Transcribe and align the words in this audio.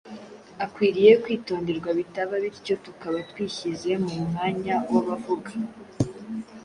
akwiriye 0.65 1.11
kwitonderwa 1.23 1.89
bitaba 1.99 2.33
bityo 2.43 2.75
tukaba 2.85 3.17
twishyize 3.29 3.91
mu 4.05 4.15
mwanya 4.27 4.75
w’abavuga 4.91 5.51